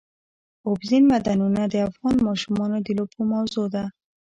اوبزین 0.67 1.03
معدنونه 1.11 1.61
د 1.67 1.75
افغان 1.89 2.15
ماشومانو 2.27 2.77
د 2.81 2.87
لوبو 2.97 3.21
موضوع 3.33 3.65
ده. 3.75 3.83